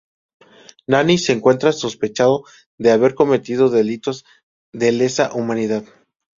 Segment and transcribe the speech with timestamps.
[0.87, 2.43] Nani se encuentra sospechado
[2.79, 4.25] de haber cometido delitos
[4.73, 5.83] de lesa humanidad.